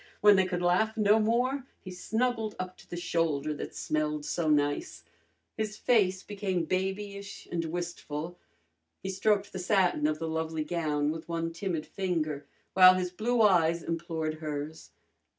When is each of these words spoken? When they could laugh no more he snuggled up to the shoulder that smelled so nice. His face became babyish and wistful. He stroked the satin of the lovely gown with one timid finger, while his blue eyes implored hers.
When 0.21 0.35
they 0.35 0.47
could 0.47 0.63
laugh 0.63 0.97
no 0.97 1.19
more 1.19 1.67
he 1.79 1.91
snuggled 1.91 2.55
up 2.57 2.75
to 2.77 2.89
the 2.89 2.97
shoulder 2.97 3.53
that 3.53 3.75
smelled 3.75 4.25
so 4.25 4.49
nice. 4.49 5.03
His 5.55 5.77
face 5.77 6.23
became 6.23 6.65
babyish 6.65 7.47
and 7.51 7.65
wistful. 7.65 8.39
He 9.03 9.09
stroked 9.11 9.53
the 9.53 9.59
satin 9.59 10.07
of 10.07 10.17
the 10.17 10.27
lovely 10.27 10.63
gown 10.63 11.11
with 11.11 11.29
one 11.29 11.53
timid 11.53 11.85
finger, 11.85 12.47
while 12.73 12.95
his 12.95 13.11
blue 13.11 13.43
eyes 13.43 13.83
implored 13.83 14.39
hers. 14.41 14.89